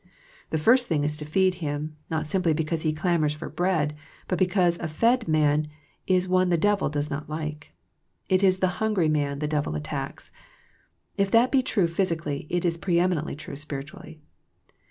The 0.49 0.57
first 0.57 0.87
thing 0.87 1.03
is 1.03 1.15
to 1.17 1.25
feed 1.25 1.53
him, 1.61 1.95
not 2.09 2.25
simply 2.25 2.53
because 2.53 2.81
he 2.81 2.91
clamours 2.91 3.35
for 3.35 3.49
bread, 3.49 3.95
but 4.27 4.39
because 4.39 4.79
a 4.79 4.87
fed 4.87 5.27
man 5.27 5.67
is 6.07 6.27
one 6.27 6.49
the 6.49 6.57
devil 6.57 6.89
does 6.89 7.11
not 7.11 7.29
like. 7.29 7.71
It 8.27 8.41
is 8.41 8.57
the 8.61 8.81
hungry 8.81 9.09
man 9.09 9.37
the 9.37 9.47
devil 9.47 9.75
attacks. 9.75 10.31
If 11.17 11.29
that 11.29 11.51
be 11.51 11.61
true 11.61 11.85
physically, 11.85 12.47
it 12.49 12.65
is 12.65 12.77
preeminently 12.79 13.35
true 13.35 13.55
spiritually. 13.55 14.19